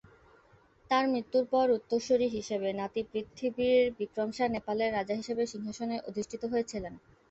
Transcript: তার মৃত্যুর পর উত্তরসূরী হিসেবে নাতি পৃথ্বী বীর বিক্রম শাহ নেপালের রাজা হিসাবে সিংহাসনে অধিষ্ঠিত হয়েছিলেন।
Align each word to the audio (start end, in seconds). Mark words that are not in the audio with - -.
তার 0.91 1.05
মৃত্যুর 1.07 1.45
পর 1.53 1.65
উত্তরসূরী 1.77 2.27
হিসেবে 2.29 2.69
নাতি 2.79 3.01
পৃথ্বী 3.11 3.47
বীর 3.55 3.83
বিক্রম 3.99 4.29
শাহ 4.33 4.47
নেপালের 4.55 4.93
রাজা 4.93 5.15
হিসাবে 5.19 5.43
সিংহাসনে 5.51 5.97
অধিষ্ঠিত 6.09 6.43
হয়েছিলেন। 6.51 6.93